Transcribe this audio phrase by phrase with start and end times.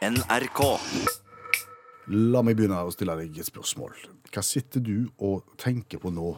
[0.00, 0.60] NRK.
[2.16, 3.92] La meg begynne å stille deg et spørsmål.
[4.32, 6.30] Hva sitter du og tenker på nå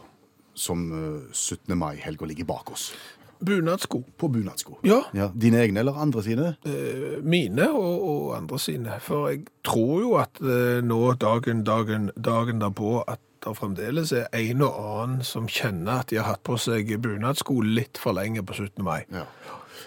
[0.59, 1.71] som eh, 17.
[1.79, 2.89] mai-helga ligger bak oss?
[3.39, 4.01] Bunadsko.
[4.19, 4.81] På bunadsko.
[4.87, 5.29] Ja.
[5.39, 6.49] Dine egne eller andre sine?
[6.67, 8.99] Eh, Mine og, og andre sine.
[9.03, 14.27] For jeg tror jo at eh, nå dagen, dagen, dagen derpå at det fremdeles er
[14.43, 18.43] en og annen som kjenner at de har hatt på seg bunadsko litt for lenge
[18.43, 18.83] på 17.
[18.83, 19.05] mai.
[19.15, 19.29] Ja.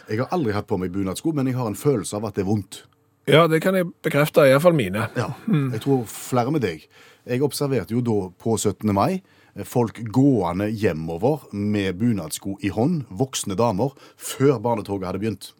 [0.07, 2.47] Jeg har aldri hatt på meg bunadsko, men jeg har en følelse av at det
[2.47, 2.85] er vondt.
[3.27, 5.07] Ja, det kan jeg bekrefte, iallfall mine.
[5.17, 5.31] Ja,
[5.73, 6.83] Jeg tror flere med deg.
[7.25, 8.93] Jeg observerte jo da på 17.
[8.93, 9.21] mai
[9.65, 15.53] folk gående hjemover med bunadsko i hånd, voksne damer, før barnetoget hadde begynt.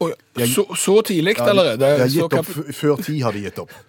[0.00, 1.78] Oi, Jeg- så, så tidlig allerede?
[1.78, 3.70] De har Så gitt opp, kap- f- før tid har de gitt opp.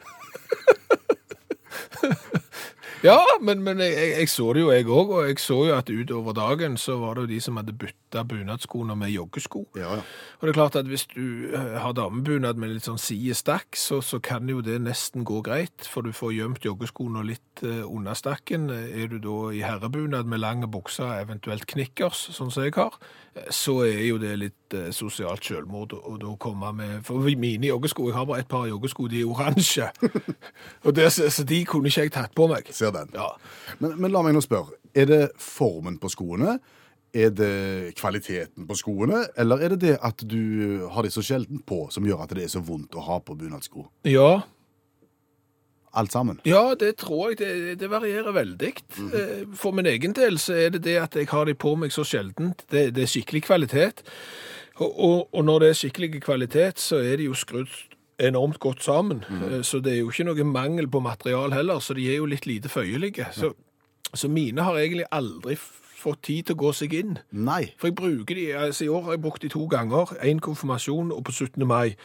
[3.03, 5.09] Ja, men, men jeg, jeg, jeg så det jo, jeg òg.
[5.09, 7.97] Og jeg så jo at utover dagen så var det jo de som hadde bytta
[8.27, 9.63] bunadskoene med joggesko.
[9.75, 10.03] Ja, ja.
[10.39, 14.01] Og det er klart at hvis du eh, har damebunad med litt sånn sidestakk, så,
[14.03, 18.17] så kan jo det nesten gå greit, for du får gjemt joggeskoene litt eh, under
[18.17, 18.69] stakken.
[18.71, 22.97] Er du da i herrebunad med lange bukser, eventuelt knickers, sånn som jeg har,
[23.35, 24.57] eh, så er jo det litt
[24.95, 29.09] sosialt selvmord å da komme med For mine joggesko, jeg har bare et par joggesko,
[29.11, 29.89] de er oransje.
[30.85, 32.71] og det, så, så de kunne ikke jeg tatt på meg.
[32.75, 33.11] Ser den.
[33.15, 33.33] Ja.
[33.79, 34.79] Men, men la meg nå spørre.
[34.95, 36.57] Er det formen på skoene?
[37.13, 39.25] Er det kvaliteten på skoene?
[39.37, 42.45] Eller er det det at du har de så sjelden på, som gjør at det
[42.45, 43.89] er så vondt å ha på bunadsko?
[44.07, 44.41] ja.
[45.93, 46.37] Alt sammen?
[46.47, 47.37] Ja, det tror jeg.
[47.41, 48.69] Det, det varierer veldig.
[49.11, 51.91] Eh, For min egen del så er det det at jeg har de på meg
[51.91, 52.53] så sjelden.
[52.71, 53.99] Det, det er skikkelig kvalitet.
[54.79, 57.67] Og, og, og når det er skikkelig kvalitet, så er de jo skrudd
[58.23, 59.19] enormt godt sammen.
[59.27, 62.29] Eh, Så det er jo ikke noe mangel på material heller, så de er jo
[62.31, 63.27] litt lite føyelige.
[63.35, 63.51] Så,
[64.15, 65.57] så mine har egentlig aldri
[66.01, 67.17] fått tid til å gå seg inn.
[67.31, 67.71] Nei.
[67.77, 70.15] For jeg bruker de, altså I år har jeg brukt de to ganger.
[70.25, 71.67] En konfirmasjon og på 17.
[71.67, 71.95] mai.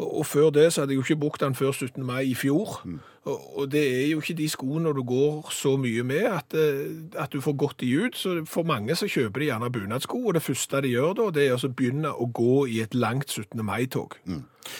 [0.00, 2.04] Og, før det så hadde jeg jo ikke brukt den før 17.
[2.06, 2.80] mai i fjor.
[3.28, 6.94] Og, og det er jo ikke de skoene du går så mye med at, eh,
[7.20, 8.16] at du får godt de ut.
[8.16, 11.46] Så for mange så kjøper de gjerne bunadsko, og det første de gjør da, det
[11.46, 13.60] er altså å begynne å gå i et langt 17.
[13.66, 14.16] mai-tog.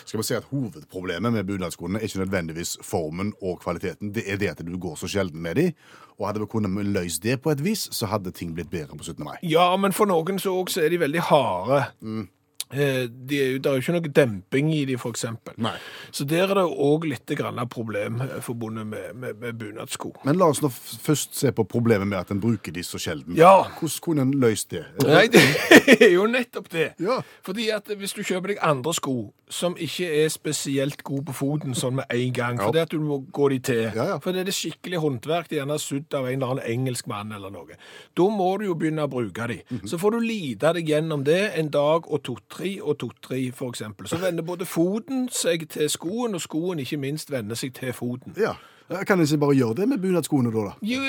[0.05, 4.15] Skal vi si at Hovedproblemet med bunadskoene er ikke nødvendigvis formen og kvaliteten.
[4.15, 5.71] Det er det at du går så sjelden med de.
[6.21, 9.05] Og hadde vi kunnet løst det på et vis, så hadde ting blitt bedre på
[9.05, 9.25] 17.
[9.25, 9.39] mai.
[9.43, 11.85] Ja, men for noen så også er de veldig harde.
[12.05, 12.29] Eh,
[12.71, 15.13] De er jo, det er ikke noe demping i de, for.
[15.59, 15.73] Nei.
[16.15, 20.13] Så der er det òg litt grann problem eh, forbundet med, med, med bunadsko.
[20.25, 22.99] Men la oss nå f- først se på problemet med at en bruker de så
[23.03, 23.35] sjelden.
[23.39, 23.65] Ja.
[23.81, 24.85] Hvordan kunne en løst det?
[25.03, 25.43] Nei, det
[26.01, 26.93] er jo nettopp det.
[27.03, 27.21] Ja.
[27.47, 29.17] Fordi at hvis du kjøper deg andre sko
[29.51, 32.69] som ikke er spesielt gode på foten sånn med en gang, Ja.
[32.71, 34.19] det at du må gå de til, Ja, ja.
[34.23, 37.09] for det er det skikkelig håndverk, de gjerne er sydd av en eller annen engelsk
[37.11, 37.75] mann eller noe,
[38.15, 39.57] da må du jo begynne å bruke de.
[39.73, 39.89] Mhm.
[39.91, 44.09] Så får du lide deg gjennom det en dag og to-tre og to-tre eksempel.
[44.09, 48.35] Så vender både foten seg til skoen, og skoen ikke minst vender seg til foten.
[48.39, 48.55] Ja.
[48.91, 50.63] Kan en ikke bare gjøre det med bunadskoene da?
[50.67, 50.73] da?
[50.83, 51.01] Jo,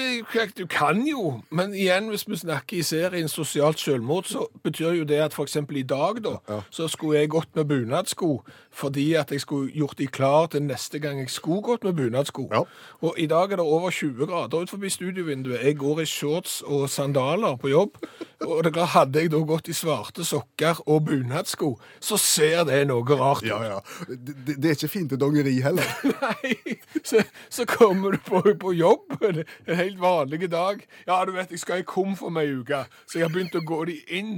[0.58, 5.06] du kan jo, men igjen, hvis vi snakker i serien sosialt selvmord, så betyr jo
[5.10, 6.36] det at eksempel i dag da,
[6.70, 11.00] så skulle jeg gått med bunadsko, fordi at jeg skulle gjort de klar til neste
[11.02, 12.48] gang jeg skulle gått med bunadsko.
[12.52, 12.62] Ja.
[13.02, 15.64] Og i dag er det over 20 grader ut forbi studiovinduet.
[15.64, 17.98] Jeg går i shorts og sandaler på jobb,
[18.46, 22.84] og det klart, hadde jeg da gått i svarte sokker og bunadsko, så ser det
[22.94, 23.50] noe rart ut.
[23.50, 23.82] Ja, ja.
[24.08, 25.98] Det, det, det er ikke fint til dongeri heller.
[26.22, 30.84] Nei, så, så kommer du på, på jobb en, en helt vanlig dag.
[31.08, 33.64] Ja, du vet, jeg skal i komf om ei uke, så jeg har begynt å
[33.66, 34.34] gå de inn.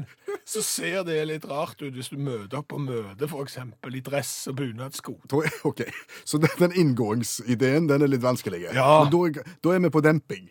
[0.50, 4.48] Så ser det litt rart ut hvis du møter opp på møte, eksempel, i dress
[4.52, 5.18] og bunadsko.
[5.70, 5.84] Ok,
[6.26, 8.66] Så den, den inngåingsideen den er litt vanskelig.
[8.74, 9.04] Ja.
[9.04, 10.50] Men da, da er vi på demping.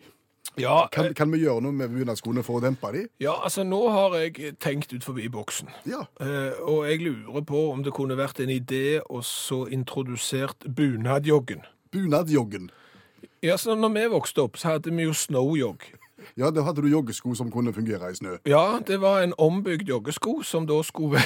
[0.59, 3.07] Ja, Kan, eh, kan vi gjøre noe med bunadskoene for å dempe de?
[3.23, 5.71] ja, altså nå har jeg tenkt ut forbi boksen.
[5.89, 6.03] Ja.
[6.21, 11.63] Eh, og jeg lurer på om det kunne vært en idé å så introdusert bunadjoggen.
[11.93, 12.71] Bunadjoggen.
[13.43, 15.85] Ja, så når vi vokste opp, så hadde vi jo snowjogg.
[16.39, 18.37] Ja, da hadde du joggesko som kunne fungere i snø.
[18.47, 21.21] Ja, det var en ombygd joggesko som da skulle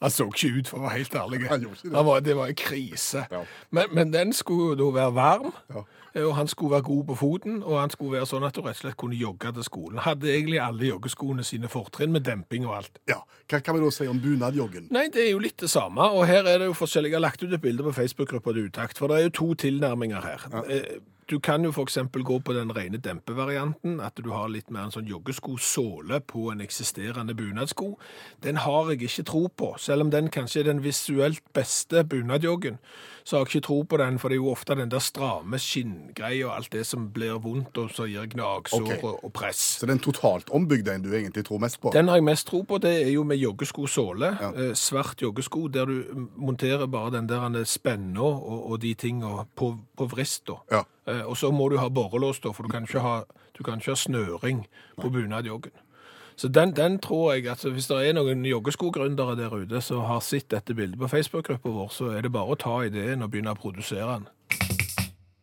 [0.00, 1.38] Han så ikke ut, for å være helt ærlig.
[1.50, 2.02] Han gjorde ikke det.
[2.06, 3.22] Var, det var en krise.
[3.32, 3.40] Ja.
[3.74, 5.82] Men, men den skulle da være varm, Ja.
[6.22, 8.76] og han skulle være god på foten, og han skulle være sånn at du rett
[8.78, 9.98] og slett kunne jogge til skolen.
[10.06, 12.98] Hadde egentlig alle joggeskoene sine fortrinn med demping og alt.
[13.10, 13.18] Ja.
[13.50, 14.86] Hva kan vi da si om bunadjoggen?
[14.94, 17.10] Nei, det er jo litt det samme, og her er det jo forskjellig.
[17.10, 19.50] Jeg har lagt ut et bilde på Facebook-gruppa til Utakt, for det er jo to
[19.66, 20.46] tilnærminger her.
[20.68, 20.98] Eh,
[21.28, 21.98] Du kan jo f.eks.
[22.24, 26.62] gå på den rene dempevarianten, at du har litt mer en sånn joggeskosåle på en
[26.64, 27.90] eksisterende bunadsko.
[28.44, 32.80] Den har jeg ikke tro på, selv om den kanskje er den visuelt beste bunadjoggen.
[33.28, 35.60] Så har jeg ikke tro på den, for det er jo ofte den der stramme
[35.60, 39.00] skinngreia og alt det som blir vondt og så gir gnagsår okay.
[39.04, 39.60] og, press.
[39.76, 41.92] Så det er en totalt ombygd en du egentlig tror mest på?
[41.92, 44.32] Den har jeg mest tro på, det er jo med joggeskosåle.
[44.40, 44.54] Ja.
[44.56, 49.74] Eh, svart joggesko, der du monterer bare den der spenna og, og de tinga på,
[49.92, 50.62] på vrista.
[50.72, 50.86] Ja.
[51.08, 53.20] Eh, og så må du ha borrelås, da, for du kan ikke ha,
[53.56, 54.64] du kan ikke ha snøring
[55.00, 55.72] på bunadjoggen.
[56.38, 60.20] Så den, den tror jeg at hvis det er noen joggeskogründere der ute som har
[60.22, 63.56] sett dette bildet på Facebook-gruppa vår, så er det bare å ta ideen og begynne
[63.56, 64.28] å produsere den.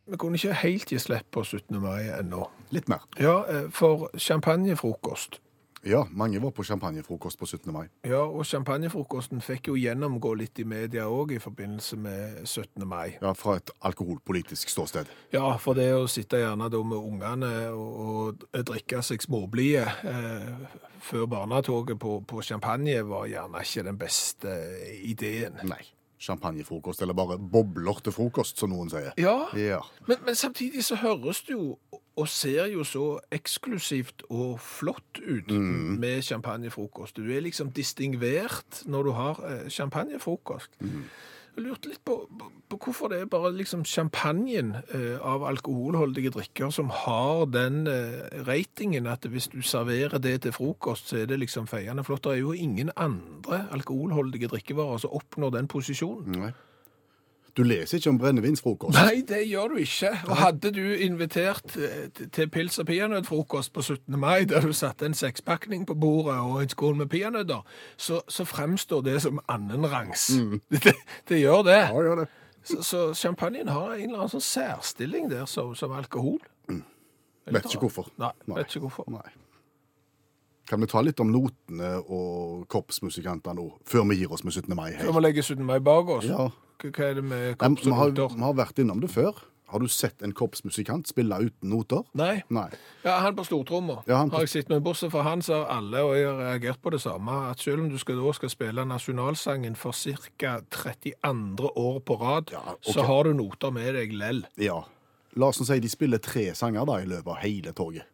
[0.06, 1.76] Vi kunne ikke helt gi slipp på 17.
[1.82, 2.46] mai ennå.
[2.72, 3.04] Litt mer.
[3.20, 5.40] Ja, eh, for champagnefrokost
[5.86, 7.70] Ja, mange var på champagnefrokost på 17.
[7.72, 7.84] mai.
[8.04, 12.82] Ja, og champagnefrokosten fikk jo gjennomgå litt i media òg i forbindelse med 17.
[12.90, 13.12] mai.
[13.22, 15.06] Ja, Fra et alkoholpolitisk ståsted.
[15.32, 20.80] Ja, for det å sitte gjerne da med ungene og, og drikke seg småblide eh,
[21.06, 24.56] før barnetoget på, på champagne var gjerne ikke den beste
[25.06, 25.60] ideen.
[25.70, 25.84] Nei.
[26.18, 29.12] Champagnefrokost, eller bare bobler til frokost, som noen sier.
[29.20, 29.82] Ja, Ja.
[30.08, 31.76] men, men samtidig så høres det jo
[32.16, 37.16] og ser jo så eksklusivt og flott ut med champagnefrokost.
[37.16, 40.70] Du er liksom distingvert når du har champagnefrokost.
[40.80, 41.02] Mm.
[41.56, 46.34] Jeg lurte litt på, på, på hvorfor det er bare liksom champagnen eh, av alkoholholdige
[46.34, 51.30] drikker som har den eh, ratingen at hvis du serverer det til frokost, så er
[51.30, 52.26] det liksom feiende flott.
[52.26, 56.36] Det er jo ingen andre alkoholholdige drikkevarer som oppnår den posisjonen.
[56.44, 56.52] Nei.
[57.56, 58.98] Du leser ikke om brennevinsfrokost?
[58.98, 60.10] Nei, det gjør du ikke.
[60.28, 64.18] Og hadde du invitert eh, til pils og peanøttfrokost på 17.
[64.20, 67.62] mai, der du satte en sekspakning på bordet og en skål med peanøtter,
[67.96, 70.28] så, så fremstår det som annenrangs.
[70.70, 70.92] Det,
[71.28, 71.78] det gjør det.
[71.88, 72.28] Ja, gjør det.
[72.66, 76.40] Så, så champagnen har en eller annen sånn særstilling der som, som alkohol.
[77.46, 78.08] Vet ikke hvorfor.
[78.18, 78.56] Nei, Nei.
[78.58, 79.06] vet ikke hvorfor.
[79.14, 79.28] Nei.
[80.66, 84.72] Kan vi ta litt om notene og korpsmusikanter nå, før vi gir oss med 17.
[84.74, 84.96] mai?
[84.98, 85.62] Før vi legger 17.
[85.64, 86.48] mai bak oss, Ja.
[86.82, 88.34] Hva er det med korps og noter?
[88.36, 89.34] vi har vært innom det før.
[89.68, 92.04] Har du sett en korpsmusikant spille uten noter?
[92.14, 92.42] Nei.
[92.54, 92.68] Nei.
[93.02, 94.82] Ja, han på stortromma Ja, på- har jeg sett med.
[94.84, 97.80] Bortsett fra han, så har alle, og jeg har reagert på det samme, at selv
[97.82, 99.90] om du skal, da skal spille nasjonalsangen for
[100.38, 100.60] ca.
[100.70, 101.70] 32.
[101.76, 102.92] år på rad, Ja, okay.
[102.92, 104.44] så har du noter med deg lell.
[104.56, 104.82] Ja.
[105.36, 108.04] La oss si de spiller tre sanger da i løpet av hele toget.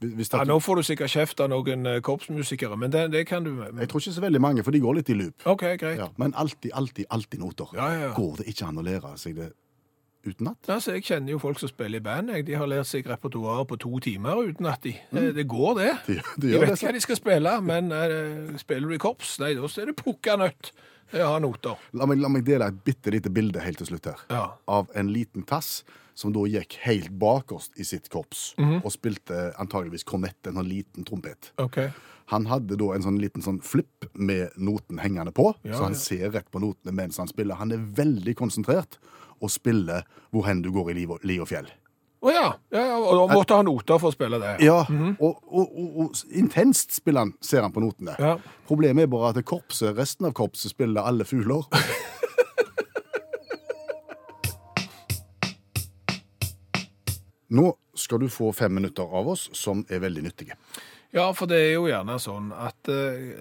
[0.00, 3.44] Hvis Ja, nå får du sikkert kjeft av noen eh, korpsmusikere, men det, det kan
[3.44, 5.46] du men, Jeg tror ikke så veldig mange, for de går litt i loop.
[5.46, 5.98] OK, greit.
[6.00, 6.06] Ja.
[6.16, 7.68] Men alltid, alltid, alltid noter.
[7.76, 8.12] Ja, ja, ja.
[8.16, 9.50] Går det ikke an å lære seg det
[10.24, 10.68] utenat?
[10.68, 12.28] Altså, jeg kjenner jo folk som spiller i band.
[12.34, 12.44] Jeg.
[12.48, 15.18] De har lært seg repertoaret på to timer uten at de Mm.
[15.20, 15.92] det, det går, det.
[16.06, 16.80] De, de De gjør vet det.
[16.86, 20.36] hva de skal spille, men eh, spiller du i korps, nei, da er det pukka
[20.40, 20.72] nødt
[21.10, 21.76] til å ha noter.
[21.92, 24.20] La meg, la meg dele et bitte lite bilde helt til slutt her.
[24.30, 24.44] Ja.
[24.68, 25.82] Av en liten tass
[26.20, 28.82] som da gikk helt bakerst i sitt korps Mhm.
[28.84, 31.52] og spilte antageligvis kornett, en sånn liten trompet.
[31.58, 31.88] Okay.
[32.30, 35.96] Han hadde da en sånn liten sånn flipp med noten hengende på, Ja, så han
[35.96, 35.98] ja.
[35.98, 37.56] ser rett på notene mens han spiller.
[37.58, 38.98] Han er veldig konsentrert
[39.40, 41.66] og spiller hvor hen du går i liv og, li og fjell.
[42.22, 42.46] Å ja.
[42.70, 44.60] ja, ja, og da måtte ha noter for å spille det.
[44.66, 48.14] Ja, og, og, og, og intenst spiller han, ser han på notene.
[48.20, 48.34] Ja.
[48.68, 51.64] Problemet er bare at korpset, resten av korpset spiller alle fugler.
[57.50, 60.58] Nå skal du få fem minutter av oss som er veldig nyttige.
[61.10, 63.32] Ja, for det er jo gjerne sånn at eh,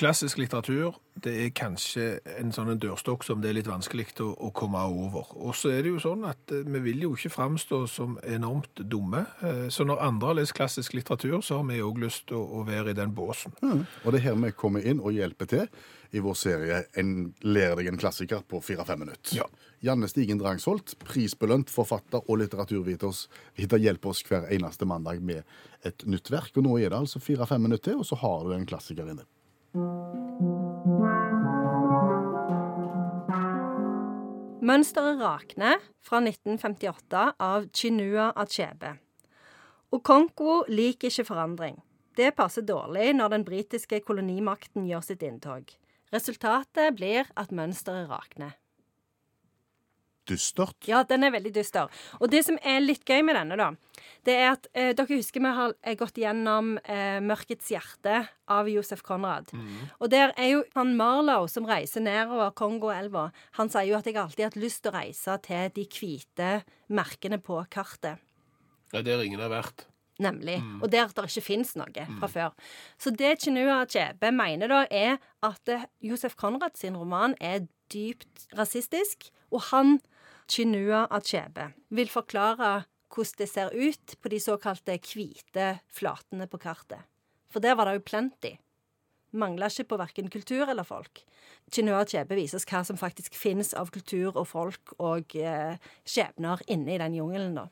[0.00, 2.06] klassisk litteratur det er kanskje
[2.36, 5.30] en sånn en dørstokk som det er litt vanskelig å, å komme over.
[5.36, 8.84] Og så er det jo sånn at eh, vi vil jo ikke framstå som enormt
[8.84, 9.24] dumme.
[9.40, 12.44] Eh, så når andre har lest klassisk litteratur, så har vi òg lyst til å,
[12.60, 13.56] å være i den båsen.
[13.64, 15.68] Og det er her vi kommer inn og hjelper til
[16.14, 19.40] i vår serie En ler deg en klassiker på fire-fem minutter.
[19.40, 19.48] Ja.
[19.86, 23.20] Janne Stigen Drangsholt, prisbelønt forfatter og litteraturviter,
[23.54, 25.46] viter hjelper oss hver eneste mandag med
[25.86, 26.56] et nytt verk.
[26.58, 29.26] Og nå er det altså fire-fem minutter til, og så har du en klassiker inne.
[34.66, 38.96] Mønsteret rakner fra 1958 av Chinua Achebe.
[39.94, 41.78] Okonko liker ikke forandring.
[42.18, 45.70] Det passer dårlig når den britiske kolonimakten gjør sitt inntog.
[46.10, 48.56] Resultatet blir at mønsteret rakner.
[50.26, 50.76] Dystert.
[50.88, 51.90] Ja, den er veldig dyster.
[52.18, 53.68] Og det som er litt gøy med denne, da,
[54.26, 58.70] det er at eh, dere husker vi har eh, gått gjennom eh, 'Mørkets hjerte' av
[58.70, 59.52] Josef Conrad.
[60.00, 63.30] Og der er jo han Marlow som reiser nedover Kongoelva.
[63.58, 66.50] Han sier jo at jeg alltid har hatt lyst til å reise til de hvite
[66.88, 68.22] merkene på kartet.
[68.92, 69.86] Ja, Der ingen har vært.
[70.22, 70.56] Nemlig.
[70.80, 72.52] Og der det ikke fins noe fra før.
[72.98, 78.46] Så det Chinua Achebe mener da, er at eh, Josef Conrad sin roman er dypt
[78.56, 79.28] rasistisk.
[79.52, 79.98] Og han,
[80.48, 87.04] Chinua Achebe, vil forklare hvordan det ser ut på de såkalte hvite flatene på kartet.
[87.52, 88.56] For der var det jo plenty.
[89.36, 91.22] Mangla ikke på verken kultur eller folk.
[91.72, 95.76] Chinua Achebe viser oss hva som faktisk finnes av kultur og folk og eh,
[96.08, 97.68] skjebner inne i den jungelen, da.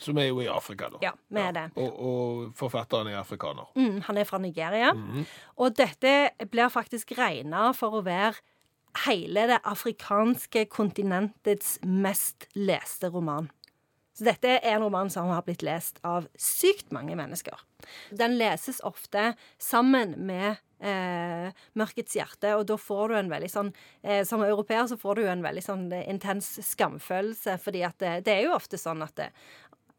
[0.00, 0.98] Som er jo i Afrika, da.
[1.04, 1.64] Ja, vi er det.
[1.78, 3.68] Og, og forfatteren er afrikaner.
[3.78, 4.90] Mm, han er fra Nigeria.
[5.54, 6.14] Og dette
[6.50, 8.34] blir faktisk regna for å være
[9.06, 13.50] hele det afrikanske kontinentets mest leste roman.
[14.14, 17.58] Så dette er en roman som har blitt lest av sykt mange mennesker.
[18.14, 23.72] Den leses ofte sammen med eh, 'Mørkets hjerte', og da får du en veldig sånn
[24.02, 28.14] eh, Som europeer så får du en veldig sånn eh, intens skamfølelse, fordi at det,
[28.28, 29.28] det er jo ofte sånn at det,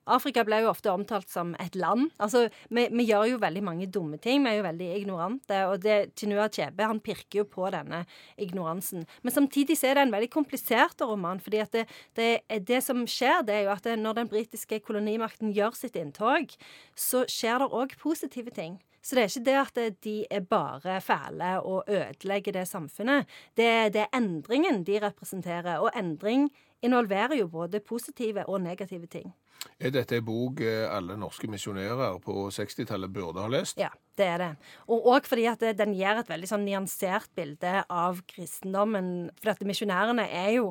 [0.06, 2.12] Afrika ble jo ofte omtalt som et land.
[2.22, 4.44] Altså, vi, vi gjør jo veldig mange dumme ting.
[4.46, 5.62] Vi er jo veldig ignorante.
[5.72, 8.04] Og det, Tinua Chebe han pirker jo på denne
[8.42, 9.08] ignoransen.
[9.26, 11.42] Men samtidig så er det en veldig komplisert roman.
[11.42, 11.86] fordi at det,
[12.16, 12.32] det,
[12.68, 16.54] det som skjer, det er jo at når den britiske kolonimakten gjør sitt inntog,
[16.96, 18.78] så skjer det òg positive ting.
[19.06, 23.30] Så det er ikke det at de er bare fæle og ødelegger det samfunnet.
[23.58, 25.78] Det, det er endringen de representerer.
[25.78, 26.50] Og endring
[26.82, 29.34] involverer jo både positive og negative ting.
[29.80, 33.80] Er dette en bok eh, alle norske misjonærer på 60-tallet burde ha lest?
[33.82, 34.52] Ja, det er det.
[34.88, 39.32] Og òg fordi at den gir et veldig sånn nyansert bilde av kristendommen.
[39.42, 40.70] For at misjonærene er jo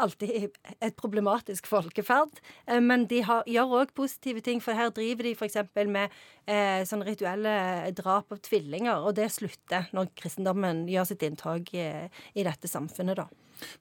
[0.00, 2.40] alltid et problematisk folkeferd.
[2.66, 5.56] Eh, Men de har, gjør òg positive ting, for her driver de f.eks.
[5.88, 6.08] med
[6.46, 12.08] eh, sånn rituelle drap av tvillinger, og det slutter når kristendommen gjør sitt inntog eh,
[12.34, 13.28] i dette samfunnet, da.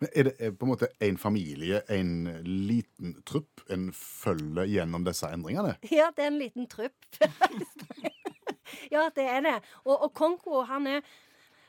[0.02, 2.12] Men er det på en måte en familie, en
[2.44, 5.78] liten trupp, en følge gjennom disse endringene?
[6.00, 6.98] Ja, det er en liten trupp.
[8.94, 9.58] ja, det er det.
[9.86, 11.04] Og, og Konko, han er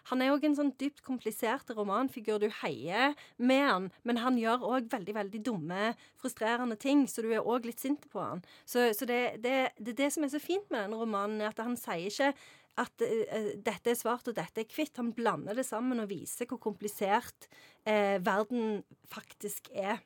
[0.08, 2.40] han er òg en sånn dypt komplisert romanfigur.
[2.40, 7.30] Du heier med han, men han gjør òg veldig veldig dumme, frustrerende ting, så du
[7.34, 8.44] er òg litt sint på han.
[8.64, 11.52] Så, så det, det, det er det som er så fint med denne romanen, er
[11.52, 12.32] at han sier ikke
[12.80, 14.96] at uh, dette er svart og dette er hvitt.
[15.00, 17.50] Han blander det sammen og viser hvor komplisert
[17.84, 18.80] uh, verden
[19.10, 20.00] faktisk er.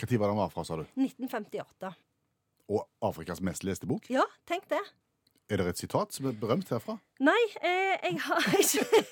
[0.00, 0.86] Når var den var fra, sa du?
[0.98, 1.92] 1958.
[2.74, 4.08] Og Afrikas mest leste bok?
[4.10, 4.80] Ja, tenk det.
[5.50, 6.96] Er det et sitat som er berømt herfra?
[7.20, 9.04] Nei, eh, jeg har ikke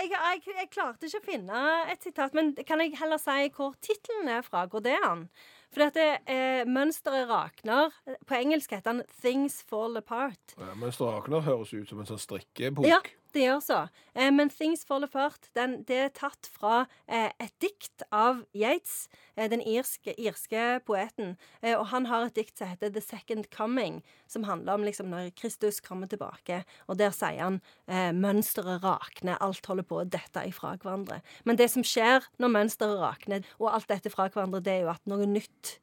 [0.00, 2.34] jeg, jeg, jeg klarte ikke å finne et sitat.
[2.34, 4.64] Men kan jeg heller si hvor tittelen er fra?
[4.70, 5.28] Går det an?
[5.70, 7.94] For dette eh, mønsteret rakner.
[8.26, 10.56] På engelsk heter den 'Things Fall Apart'.
[10.58, 12.88] Ja, Mønsteret rakner høres ut som en sånn strikkebok.
[12.90, 12.98] Ja,
[13.34, 13.80] det gjør så.
[14.14, 19.08] Eh, men 'Things Fall Apart' den, det er tatt fra eh, et dikt av Yates,
[19.36, 21.36] eh, den irske, irske poeten.
[21.62, 25.10] Eh, og han har et dikt som heter 'The Second Coming', som handler om liksom
[25.10, 26.64] når Kristus kommer tilbake.
[26.88, 31.20] Og der sier han eh, 'mønsteret rakner', alt holder på å dette ifra hverandre.
[31.44, 34.94] Men det som skjer når mønsteret rakner, og alt dette fra hverandre, det er jo
[34.94, 35.78] at noe nytt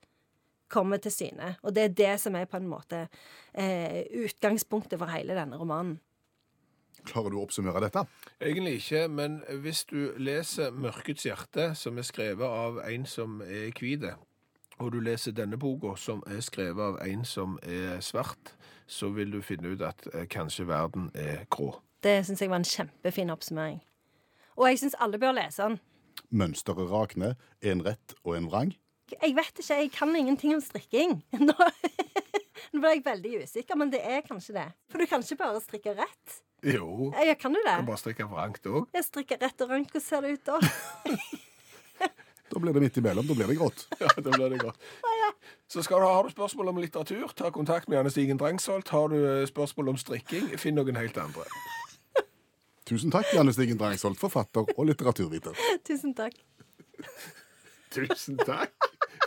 [0.69, 1.55] kommer til syne.
[1.63, 3.07] Og det er det som er på en måte
[3.53, 5.97] eh, utgangspunktet for hele denne romanen.
[7.05, 8.05] Klarer du å oppsummere dette?
[8.41, 13.71] Egentlig ikke, men hvis du leser 'Mørkets hjerte', som er skrevet av en som er
[13.79, 14.07] hvit,
[14.79, 18.55] og du leser denne boka, som er skrevet av en som er svart,
[18.87, 21.73] så vil du finne ut at eh, kanskje verden er grå.
[22.03, 23.79] Det syns jeg var en kjempefin oppsummering.
[24.57, 25.79] Og jeg syns alle bør lese den.
[26.29, 28.75] Mønsteret rakner, en rett og en vrang.
[29.11, 31.21] Jeg vet ikke, jeg kan ingenting om strikking.
[31.47, 31.55] Nå,
[32.73, 34.67] Nå ble jeg veldig usikker, men det er kanskje det.
[34.91, 36.39] For du kan ikke bare strikke rett.
[36.65, 37.75] Jo, Ja, kan du det?
[37.75, 38.87] kan bare strikke vrangt òg.
[38.95, 40.59] Jeg strikker rett og rank, hvordan ser det ut da?
[42.47, 43.25] Da blir det midt imellom.
[43.27, 43.81] Da blir det grått.
[43.99, 44.77] Ja, da blir det grått
[45.67, 48.87] Så skal du, ha- har du spørsmål om litteratur, ta kontakt med Janne Stigen Drangsholt.
[48.89, 51.43] Har du eh, spørsmål om strikking, finn noen helt andre.
[52.87, 55.59] Tusen takk, Janne Stigen Drangsholt, forfatter og litteraturviter.
[55.87, 56.39] Tusen takk.
[57.91, 58.71] Tusen takk.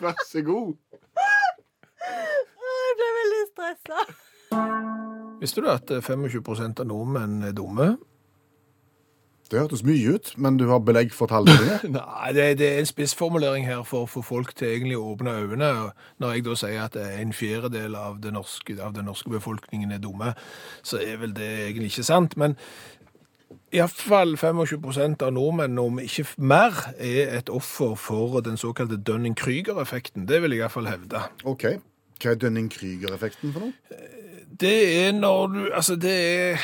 [0.01, 0.73] Vær så god.
[2.01, 4.80] Jeg ble veldig stressa.
[5.41, 7.95] Visste du at eh, 25% av nordmenn er dumme?
[9.51, 11.81] Det hørtes mye ut, men du har belegg for tallene?
[11.97, 15.35] Nei, det, det er en spissformulering her for å få folk til egentlig å åpne
[15.43, 15.71] øynene.
[16.23, 20.05] Når jeg da sier at en fjerdedel av, det norske, av den norske befolkningen er
[20.05, 20.37] dumme,
[20.87, 22.39] så er vel det egentlig ikke sant.
[22.39, 22.55] Men
[23.75, 30.31] iallfall 25% av nordmenn, om ikke mer, er et offer for den såkalte Dunning-Krüger-effekten.
[30.31, 31.27] Det vil jeg iallfall hevde.
[31.43, 31.73] OK.
[32.23, 34.20] Hva er Dunning-Krüger-effekten for noe?
[34.51, 36.59] Det er når du Altså, det er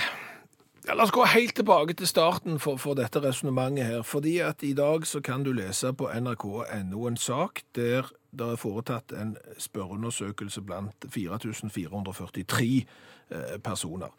[0.86, 4.02] ja, La oss gå helt tilbake til starten for, for dette resonnementet her.
[4.02, 8.60] Fordi at i dag så kan du lese på nrk.no en sak der det er
[8.60, 12.84] foretatt en spørreundersøkelse blant 4443
[13.30, 14.12] eh, personer.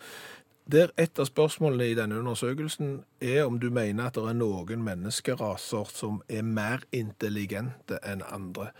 [0.71, 4.81] Der et av spørsmålene i denne undersøkelsen er om du mener at det er noen
[4.83, 8.71] menneskeraser som er mer intelligente enn andre.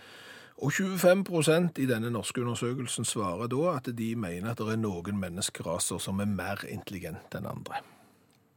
[0.58, 5.20] Og 25% i denne norske undersøkelsen svarer da at de mener at det er noen
[5.20, 7.82] menneskeraser som er mer intelligente enn andre.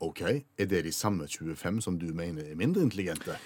[0.01, 0.21] OK,
[0.57, 3.37] er det de samme 25 som du mener er mindre intelligente?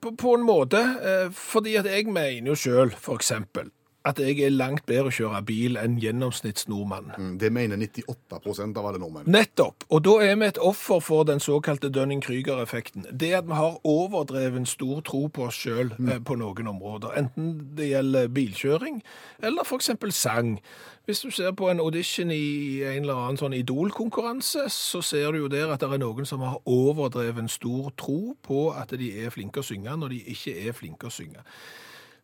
[0.00, 3.68] På, på en måte, eh, fordi at jeg mener jo sjøl, for eksempel,
[4.06, 7.12] at jeg er langt bedre å kjøre bil enn gjennomsnittsnordmann.
[7.18, 9.26] Mm, Det mener 98% av alle nordmenn.
[9.26, 9.84] Nettopp.
[9.90, 13.06] Og da er vi et offer for den såkalte Dunning-Krüger-effekten.
[13.10, 17.16] Det at vi har overdreven stor tro på oss sjøl eh, på noen områder.
[17.18, 19.02] Enten det gjelder bilkjøring
[19.42, 19.90] eller f.eks.
[20.10, 20.60] sang.
[21.06, 25.44] Hvis du ser på en audition i en eller annen sånn Idol-konkurranse, så ser du
[25.44, 29.30] jo der at det er noen som har overdreven stor tro på at de er
[29.30, 31.44] flinke å synge, når de ikke er flinke å synge.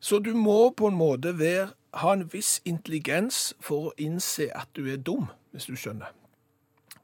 [0.02, 4.70] Så du må på en måte være, ha en viss intelligens for å innse at
[4.74, 6.10] du er dum, hvis du skjønner.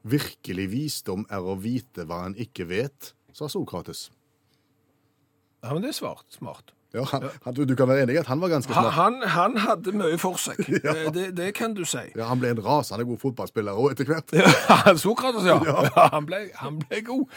[0.03, 4.09] Virkelig visdom er å vite hva en ikke vet, sa Sokrates.
[5.63, 6.73] Ja, men det er svart, smart.
[6.93, 8.93] Ja, han, han, du, du kan være enig i at han var ganske smart.
[8.93, 10.57] han, han hadde mye for seg.
[10.83, 10.93] ja.
[11.13, 12.01] det, det kan du si.
[12.15, 14.33] Ja, han ble en rasende god fotballspiller òg etter hvert.
[14.33, 15.59] Ja, Sokrates, ja.
[15.69, 17.27] ja han, ble, han ble god.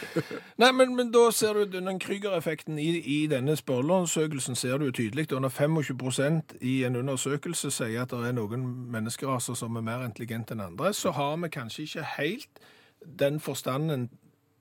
[0.57, 5.27] Nei, men, men da ser du den Krüger-effekten i, i denne spørreundersøkelsen ser du tydelig.
[5.33, 10.01] Under når 25% i en undersøkelse sier at det er noen menneskeraser som er mer
[10.07, 12.65] intelligente enn andre, så har vi kanskje ikke helt
[13.19, 14.09] den forstanden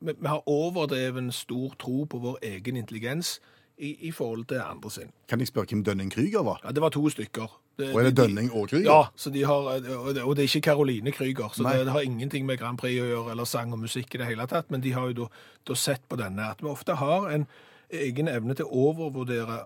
[0.03, 3.37] Vi, vi har overdreven stor tro på vår egen intelligens
[3.79, 5.11] i, i forhold til andre sin.
[5.29, 6.61] Kan jeg spørre hvem Dønning Krüger var?
[6.65, 7.59] Ja, det var to stykker.
[7.79, 8.85] Det, Og er det de- Dunning og Krüger?
[8.85, 12.47] Ja, så de har, og det er ikke Caroline Krüger, så det, det har ingenting
[12.47, 14.93] med Grand Prix å gjøre, eller sang og musikk i det hele tatt, men de
[14.93, 15.29] har jo
[15.67, 17.47] da, sett på denne, at vi ofte har en
[17.91, 19.63] egen evne til å overvurdere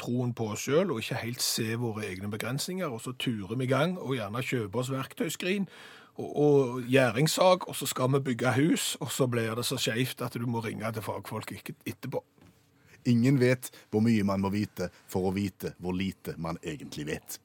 [0.00, 3.64] troen på oss selv, og ikke helt se våre egne begrensninger, og så turer vi
[3.64, 5.66] i gang, og gjerne kjøper oss verktøyskrin,
[6.16, 10.22] og, og gjæringssag, og så skal vi bygge hus, og så blir det så skeivt
[10.22, 11.52] at du må ringe til fagfolk
[11.86, 12.22] etterpå.
[13.04, 17.40] Ingen vet hvor mye man må vite for å vite hvor lite man egentlig vet.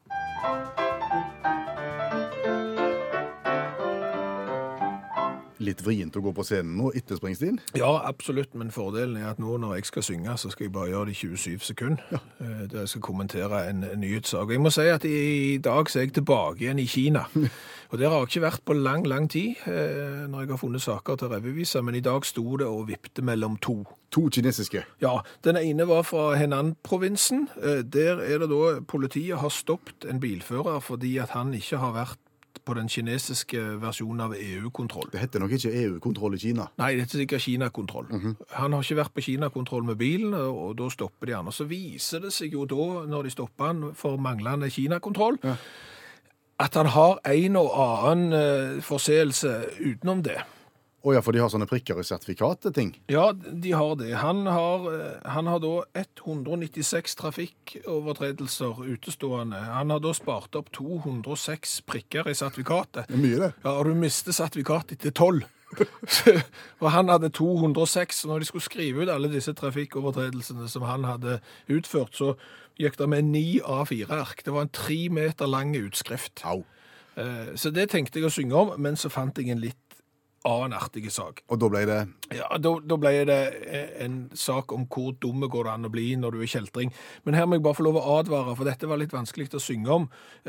[5.65, 7.61] Litt vrient å gå på scenen nå etter Springsteen.
[7.79, 10.91] Ja, absolutt, men fordelen er at nå når jeg skal synge, så skal jeg bare
[10.91, 12.03] gjøre det i 27 sekunder.
[12.11, 12.19] Ja.
[12.67, 14.51] Der jeg skal kommentere en, nyhetssak.
[14.51, 15.15] Jeg må si at i,
[15.55, 17.23] i dag så er jeg tilbake igjen i Kina.
[17.91, 20.83] Og der har jeg ikke vært på lang, lang tid, eh, når jeg har funnet
[20.83, 23.77] saker til revyvisa, men i dag sto det og vippet mellom to.
[24.15, 24.85] To kinesiske.
[25.03, 27.49] Ja, den ene var fra Henan-provinsen.
[27.59, 31.91] Eh, Der er det da politiet har stoppet en bilfører fordi at han ikke har
[31.93, 32.21] vært
[32.65, 35.09] på den kinesiske versjonen av EU-kontroll.
[35.11, 36.65] Det heter nok ikke EU-kontroll i Kina.
[36.79, 38.07] Nei, det heter sikkert Kina-kontroll.
[38.55, 41.51] Han har ikke vært på Kina-kontroll med bilen, og da stopper de han.
[41.51, 45.37] Og så viser det seg jo da, når de stopper han for manglende Kina-kontroll,
[46.59, 49.51] at han har en og annen eh, forseelse
[49.83, 50.39] utenom det.
[51.05, 52.95] Å ja, for de har sånne prikker i sertifikatet, ting.
[53.13, 54.09] Ja, de har det.
[54.17, 59.59] Han har, eh, han har da 196 trafikkovertredelser utestående.
[59.69, 63.05] Han har da spart opp 206 prikker i sertifikatet.
[63.07, 63.51] Det er mye, det.
[63.63, 65.45] Ja, og du mister sertifikatet etter 12.
[66.81, 71.05] og han hadde 206, så når de skulle skrive ut alle disse trafikkovertredelsene som han
[71.05, 71.39] hadde
[71.69, 72.33] utført, så
[72.81, 74.41] gikk det med 9 av 4 ark.
[74.45, 76.41] Det var en tre meter lang utskrift.
[76.45, 76.63] Au.
[77.15, 79.84] Eh, Så det tenkte jeg å synge om, men så fant jeg en litt
[80.45, 81.41] annen artig sak.
[81.49, 81.99] Og da ble det
[82.33, 85.93] Ja, da, da ble det eh, en sak om hvor dumme går det an å
[85.93, 86.93] bli når du er kjeltring.
[87.25, 89.61] Men her må jeg bare få lov å advare, for dette var litt vanskelig å
[89.61, 90.07] synge om.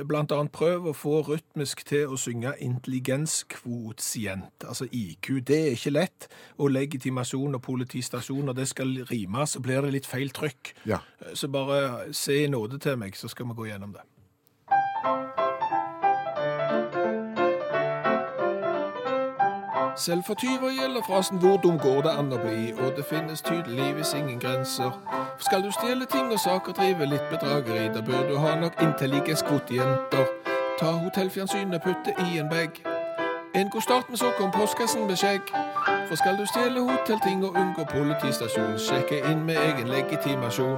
[0.08, 5.32] Blant annet prøv å få rytmisk til å synge intelligenskvotient, altså IQ.
[5.46, 6.28] Det er ikke lett.
[6.56, 10.74] Og legitimasjon og politistasjon, og det skal rimes, så blir det litt feil trykk.
[10.88, 11.02] Ja.
[11.34, 14.04] Så bare se i nåde til meg, så skal vi gå gjennom det.
[19.96, 23.42] Selv for tyver gjelder frasen 'hvor dum går det an å bli', og det finnes
[23.42, 24.90] tydeligvis ingen grenser.
[25.36, 28.82] For skal du stjele ting og saker, drive litt bedrageri, da bør du ha nok
[28.82, 30.26] intelligenskvotienter.
[30.78, 32.70] Ta hotellfjernsynet, putte i en bag.
[33.54, 35.40] En god start, men så kom postkassen med skjegg.
[36.08, 40.76] For skal du stjele hotellting og unngå politistasjon, sjekke inn med egen legitimasjon.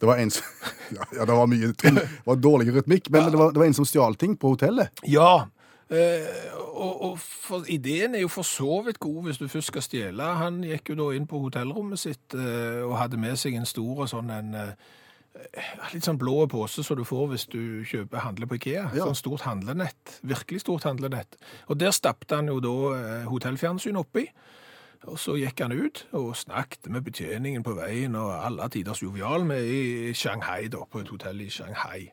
[0.00, 0.44] Det var en som
[0.96, 1.66] Ja, ja det var mye.
[1.66, 4.88] Det var dårlig rytmikk, men det var, det var en som stjal ting på hotellet.
[5.06, 5.46] Ja,
[5.90, 6.26] eh,
[6.78, 10.30] og, og for, ideen er jo for så vidt god hvis du først skal stjele.
[10.40, 14.06] Han gikk jo da inn på hotellrommet sitt eh, og hadde med seg en stor
[14.10, 14.72] sånn en eh,
[15.92, 18.88] Litt sånn blå pose som du får hvis du kjøper handler på Ikea.
[18.96, 19.04] Ja.
[19.06, 20.16] Sånn stort handlenett.
[20.26, 21.36] Virkelig stort handlenett.
[21.70, 24.24] Og der stappet han jo da eh, hotellfjernsyn oppi.
[25.06, 29.46] Og så gikk han ut og snakket med betjeningen på veien, og alle tiders jovial
[29.46, 32.08] med i Shanghai, da, på et hotell i Shanghai.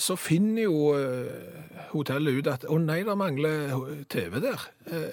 [0.00, 3.74] Så finner jo eh, hotellet ut at å nei, det mangler
[4.08, 4.68] TV der.
[4.88, 5.10] Eh,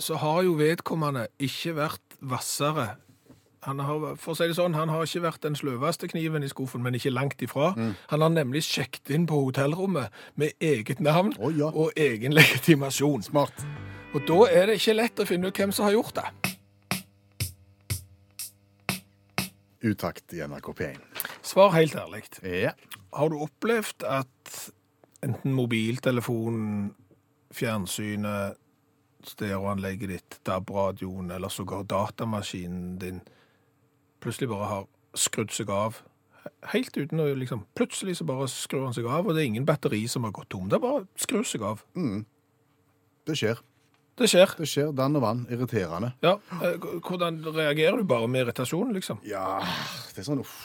[0.00, 2.94] Så har jo vedkommende ikke vært hvassere.
[3.68, 6.48] Han har, for å si det sånn, han har ikke vært den sløveste kniven i
[6.48, 7.74] skuffen, men ikke langt ifra.
[8.08, 10.08] Han har nemlig sjekket inn på hotellrommet
[10.40, 11.68] med eget navn oh, ja.
[11.68, 13.26] og egen legitimasjon.
[13.28, 13.66] Smart.
[14.16, 16.56] Og da er det ikke lett å finne ut hvem som har gjort det.
[19.92, 21.04] Utakt i NRK P1.
[21.44, 22.24] Svar helt ærlig.
[22.40, 22.72] Ja.
[23.12, 24.54] Har du opplevd at
[25.26, 26.94] enten mobiltelefonen,
[27.54, 28.56] fjernsynet,
[29.26, 33.18] stereoanlegget ditt, DAB-radioen eller sågar datamaskinen din
[34.22, 34.86] plutselig bare har
[35.18, 35.98] skrudd seg av?
[36.72, 39.66] Helt uten å liksom Plutselig så bare skrur han seg av, og det er ingen
[39.68, 40.70] batteri som har gått tom.
[40.72, 41.82] Det bare skrur seg av.
[43.28, 43.60] Det skjer.
[44.20, 44.54] Det skjer.
[44.56, 44.90] Det skjer.
[44.96, 45.42] Dann og vann.
[45.52, 46.14] Irriterende.
[46.24, 46.38] Ja.
[46.64, 49.20] eh, Hvordan reagerer du bare med irritasjon, liksom?
[49.28, 49.60] Ja,
[50.14, 50.56] det er sånn uff,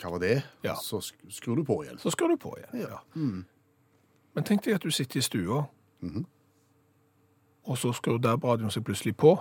[0.00, 0.42] hva var det?
[0.64, 0.74] Ja.
[0.76, 1.98] Så sk- skrur du på igjen.
[1.98, 2.80] Så skrur du på igjen.
[2.88, 3.00] Ja.
[4.34, 5.66] Men tenk deg at du sitter i stua,
[7.64, 9.36] og så skrur DAB-radioen seg plutselig på.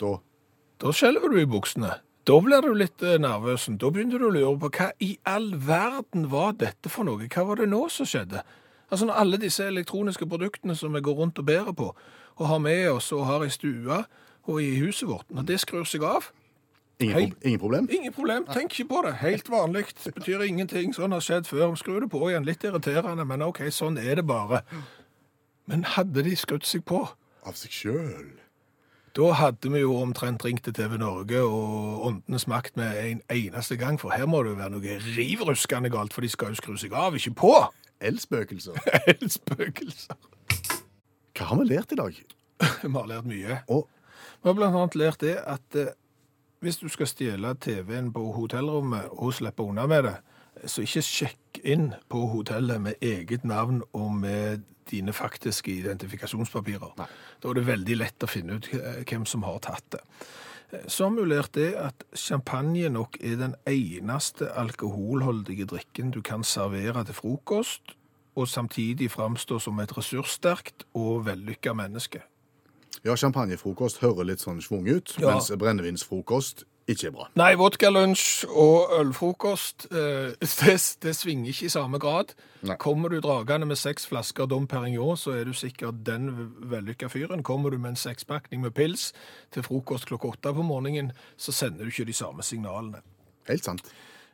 [0.00, 0.18] Da
[0.82, 1.92] Da skjelver du i buksene.
[2.26, 3.68] Da blir du litt eh, nervøs.
[3.78, 7.26] Da begynner du å lure på hva i all verden var dette for noe?
[7.30, 8.42] Hva var det nå som skjedde?
[8.92, 11.94] Altså når alle disse elektroniske produktene som vi går rundt og bærer på,
[12.36, 14.02] og har med oss og har i stua
[14.44, 16.28] og i huset vårt, når det skrur seg av,
[17.00, 17.30] ingen, Hei.
[17.30, 17.88] pro ingen problem?
[17.90, 19.14] ingen problem, tenk ikke på det.
[19.22, 20.92] Helt vanlig, betyr ingenting.
[20.94, 21.74] Sånn har skjedd før.
[21.78, 24.62] Skru det på igjen, litt irriterende, men ok, sånn er det bare.
[25.66, 27.06] Men hadde de skrudd seg på,
[27.42, 28.28] Av seg sjøl.
[29.18, 33.76] Da hadde vi jo omtrent ringt til TV Norge og åndenes makt med en eneste
[33.76, 36.76] gang, for her må det jo være noe rivruskende galt, for de skal jo skru
[36.80, 37.56] seg av, ikke på!
[38.02, 38.78] Elspøkelser.
[39.38, 40.18] Spøkelser.
[41.36, 42.22] Hva har vi lært i dag?
[42.82, 43.62] Vi har lært mye.
[43.72, 43.88] Og
[44.42, 45.94] Vi har blant annet lært det at eh,
[46.62, 50.16] hvis du skal stjele TV-en på hotellrommet og slippe unna med det,
[50.66, 56.94] så ikke sjekk inn på hotellet med eget navn og med dine faktiske identifikasjonspapirer.
[56.98, 57.08] Nei.
[57.42, 60.02] Da er det veldig lett å finne ut eh, hvem som har tatt det.
[60.88, 66.44] Så har vi lært det at champagne nok er den eneste alkoholholdige drikken du kan
[66.44, 67.82] servere til frokost,
[68.36, 72.22] og samtidig framstå som et ressurssterkt og vellykka menneske.
[73.04, 75.30] ja, champagnefrokost hører litt sånn svung ut, Ja.
[75.34, 77.28] mens brennevinsfrokost ikke er bra.
[77.38, 82.34] Nei, vodkalunsj og ølfrokost, eh, det, det svinger ikke i samme grad.
[82.66, 82.76] Nei.
[82.82, 86.30] Kommer du dragende med seks flasker Dom Perignon, så er du sikkert den
[86.72, 87.42] vellykka fyren.
[87.46, 89.10] Kommer du med en sekspakning med pils
[89.54, 93.02] til frokost klokka åtte på morgenen, så sender du ikke de samme signalene.
[93.48, 93.86] Helt sant.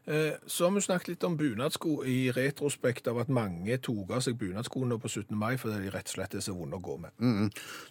[0.08, 4.22] Eh, Så har vi snakket litt om bunadsko i retrospekt av at mange tok av
[4.24, 5.36] seg bunadskoene på 17.
[5.36, 7.12] mai fordi de rett og slett er så vonde å gå med.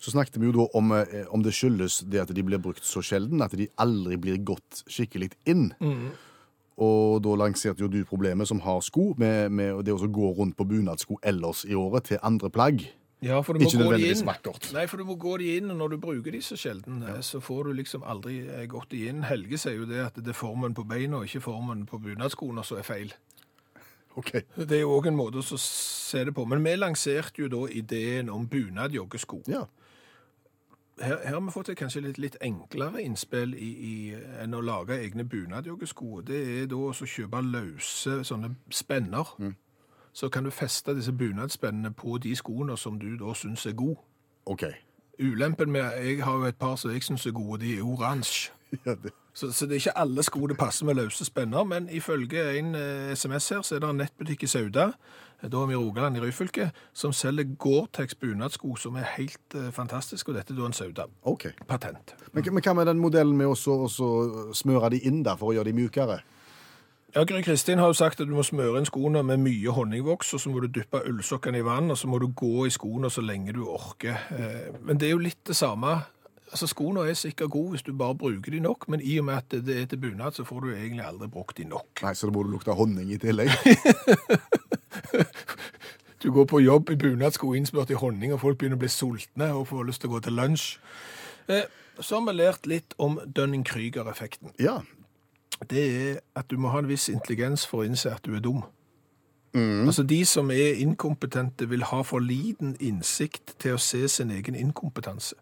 [0.01, 2.81] Så snakket vi jo da om, eh, om det skyldes det at de blir brukt
[2.83, 5.73] så sjelden at de aldri blir gått skikkelig inn.
[6.77, 10.55] Og da lanserte jo du problemet som har sko, med, med det å gå rundt
[10.57, 12.83] på bunadsko ellers i året til andre plagg.
[13.25, 14.27] Ja, for du må Ikke gå de nødvendigvis inn.
[14.27, 14.67] vakkert.
[14.75, 17.21] Nei, for du må gå de inn, og når du bruker de så sjelden, eh,
[17.25, 19.23] så får du liksom aldri eh, gått de inn.
[19.25, 22.63] Helge sier jo det at det er formen på beina, og ikke formen på bunadskoene
[22.63, 23.15] som er feil.
[24.17, 24.31] Ok.
[24.57, 26.45] Det er jo òg en måte å se det på.
[26.49, 29.43] Men vi lanserte jo da ideen om bunadjoggesko.
[29.49, 29.65] Ja.
[31.01, 33.93] Her, her har vi fått et kanskje litt, litt enklere innspill i, i,
[34.41, 36.23] enn å lage egne bunadjoggesko.
[36.25, 39.35] Det er da å kjøpe løse sånne spenner.
[40.17, 43.99] Så kan du feste disse bunadsspennene på de skoene som du da syns er gode.
[44.45, 44.63] OK.
[45.19, 48.51] Ulempen med Jeg har jo et par som jeg syns er gode, de er oransje.
[48.85, 49.11] Ja, det.
[49.33, 52.75] Så, så det er ikke alle sko det passer med løse spenner, men ifølge en
[52.75, 54.87] eh, SMS her, så er det en nettbutikk i Sauda,
[55.43, 59.55] eh, da er vi i Rogaland i Ryfylke, som selger Gore-Tex bunadsko som er helt
[59.55, 60.81] eh, fantastisk, og dette er da en OK.
[60.81, 62.15] Sauda-patent.
[62.33, 65.69] Men, men hva med den modellen med å smøre de inn der for å gjøre
[65.69, 66.17] de mykere?
[67.17, 70.35] Ja, Gry Kristin har jo sagt at du må smøre inn skoene med mye honningvoks,
[70.37, 73.09] og så må du dyppe ullsokkene i vann, og så må du gå i skoene
[73.09, 74.19] så lenge du orker.
[74.37, 75.95] Eh, Men det er jo litt det samme.
[76.51, 79.33] Altså, Skoene er sikkert gode hvis du bare bruker de nok, men i og med
[79.41, 81.89] at det er til bunad, så får du egentlig aldri brukt de nok.
[82.05, 83.49] Nei, så da må du lukte honning i tillegg.
[86.23, 89.51] Du går på jobb i bunadsko innspurt i honning, og folk begynner å bli sultne
[89.53, 90.63] og får lyst til å gå til lunsj.
[91.47, 91.67] Eh,
[92.01, 94.51] Så har vi lært litt om Dunning-Krüger-effekten.
[94.61, 94.79] Ja.
[95.65, 98.43] Det er at du må ha en viss intelligens for å innse at du er
[98.45, 98.63] dum.
[99.57, 104.55] Altså De som er inkompetente, vil ha for liten innsikt til å se sin egen
[104.55, 105.35] inkompetanse.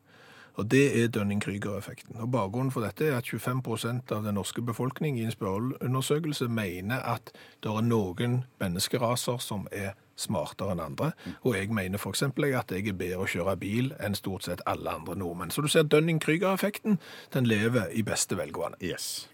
[0.56, 2.16] Og Det er Dunning-Krüger-effekten.
[2.22, 7.04] Og Bakgrunnen for dette er at 25% av den norske befolkning i en spørreundersøkelse mener
[7.04, 7.32] at
[7.64, 11.12] det er noen menneskeraser som er smartere enn andre.
[11.44, 12.24] Og jeg mener f.eks.
[12.24, 15.52] at jeg er bedre å kjøre bil enn stort sett alle andre nordmenn.
[15.52, 17.00] Så du ser Dunning-Krüger-effekten,
[17.34, 18.80] den lever i beste velgående.
[18.80, 19.28] Yes.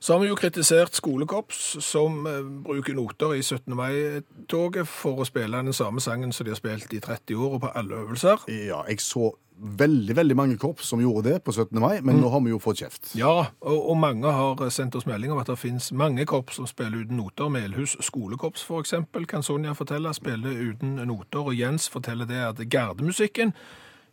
[0.00, 3.74] Så har vi jo kritisert skolekorps som eh, bruker noter i 17.
[3.76, 7.60] mai-toget for å spille den samme sangen som de har spilt i 30 år og
[7.66, 8.46] på alle øvelser.
[8.48, 11.76] Ja, jeg så veldig, veldig mange korps som gjorde det på 17.
[11.84, 13.12] mai, men nå har vi jo fått kjeft.
[13.18, 16.68] Ja, og, og mange har sendt oss melding om at det finnes mange korps som
[16.70, 17.52] spiller uten noter.
[17.52, 21.44] Melhus skolekorps eksempel, kan Sonja fortelle, spiller uten noter.
[21.44, 23.52] Og Jens forteller det at gardemusikken,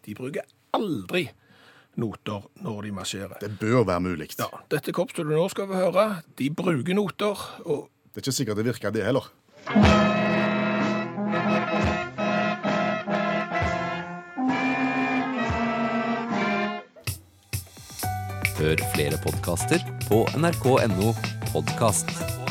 [0.03, 0.43] de bruker
[0.75, 1.29] aldri
[1.97, 3.37] noter når de marsjerer.
[3.41, 4.29] Det bør være mulig.
[4.39, 6.07] Ja, dette korpset du nå skal få høre,
[6.37, 9.27] de bruker noter, og Det er ikke sikkert det virker, det heller.
[18.57, 21.13] Hør flere podkaster på nrk.no
[21.51, 22.46] podkast.